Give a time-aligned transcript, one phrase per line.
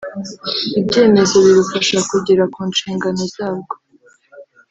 [0.79, 3.75] ibyemezo birufasha kugera ku nshingano zarwo